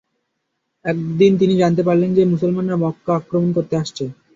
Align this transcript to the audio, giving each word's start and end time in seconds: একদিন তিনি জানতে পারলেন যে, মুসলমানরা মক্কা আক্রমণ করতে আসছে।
একদিন 0.85 1.31
তিনি 1.37 1.53
জানতে 1.57 1.81
পারলেন 1.83 2.09
যে, 2.13 2.23
মুসলমানরা 2.25 2.77
মক্কা 2.83 3.11
আক্রমণ 3.15 3.49
করতে 3.53 3.75
আসছে। 3.77 4.03